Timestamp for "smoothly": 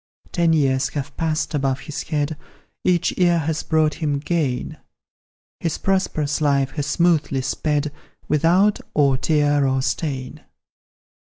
6.87-7.41